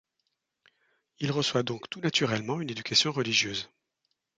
[1.19, 3.69] Il reçoit donc tout naturellement une éducation religieuse.